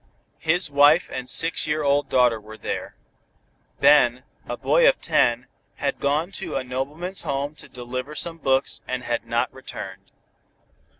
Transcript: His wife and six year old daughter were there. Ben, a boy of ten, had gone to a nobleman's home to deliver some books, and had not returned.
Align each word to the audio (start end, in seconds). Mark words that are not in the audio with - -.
His 0.39 0.71
wife 0.71 1.11
and 1.13 1.29
six 1.29 1.67
year 1.67 1.83
old 1.83 2.09
daughter 2.09 2.41
were 2.41 2.57
there. 2.57 2.95
Ben, 3.79 4.23
a 4.49 4.57
boy 4.57 4.89
of 4.89 4.99
ten, 4.99 5.45
had 5.75 5.99
gone 5.99 6.31
to 6.41 6.55
a 6.55 6.63
nobleman's 6.63 7.21
home 7.21 7.53
to 7.57 7.69
deliver 7.69 8.15
some 8.15 8.39
books, 8.39 8.81
and 8.87 9.03
had 9.03 9.27
not 9.27 9.53
returned. 9.53 10.09